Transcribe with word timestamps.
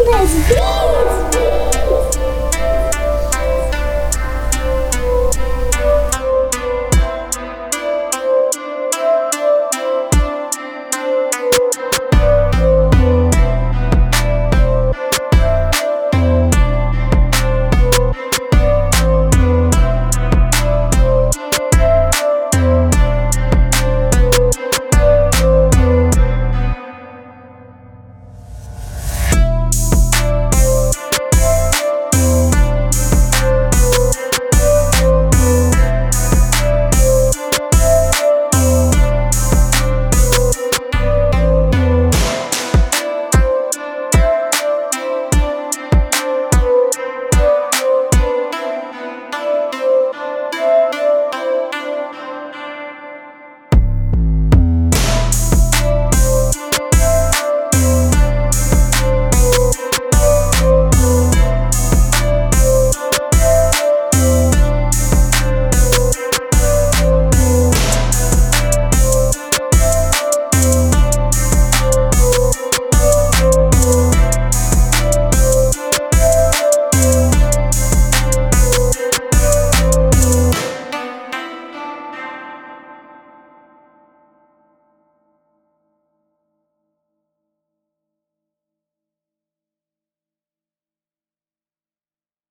Um, 0.00 0.06
dois! 0.48 0.89